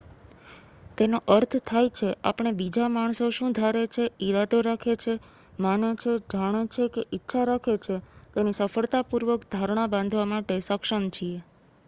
[0.97, 5.13] તેનો અર્થ થાય છે આપણે બીજા માણસો શું ધારે છે ઈરાદો રાખે છે
[5.59, 7.95] માને છે જાણે છે કે ઈચ્છા રાખે છે
[8.33, 11.39] તેની સફળતાપૂર્વક ધારણા બાંધવા માટે સક્ષમ છીએ